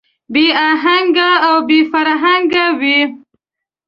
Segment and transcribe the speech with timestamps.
[0.33, 2.99] بې اهنګه او بې فرهنګه وي.